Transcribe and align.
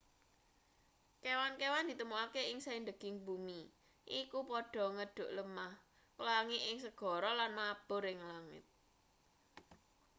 kewan-kewan 1.23 1.85
ditemokake 1.89 2.41
ing 2.51 2.59
saindeging 2.65 3.15
bumi 3.27 3.61
iku 4.21 4.39
padha 4.49 4.85
ngedhuk 4.95 5.29
lemah 5.37 5.73
nglangi 6.17 6.59
ing 6.69 6.77
segara 6.85 7.31
lan 7.39 7.51
mabur 7.59 8.03
ing 8.11 8.19
langit 8.29 8.65